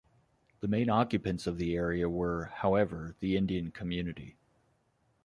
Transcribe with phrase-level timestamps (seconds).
[0.61, 4.35] The main occupants of the area were, however, the Indian community.